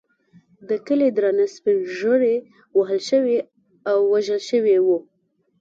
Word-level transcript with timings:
د 0.67 0.69
کلي 0.87 1.09
درانه 1.15 1.45
سپین 1.55 1.77
ږیري 1.97 2.35
وهل 2.77 2.99
شوي 3.09 3.37
او 3.91 3.97
وژل 4.13 4.41
شوي 4.49 4.77
وو. 4.85 4.97